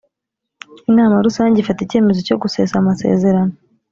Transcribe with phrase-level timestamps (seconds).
[0.89, 3.53] inama rusange ifata icyemezo cyo gusesa amasezerano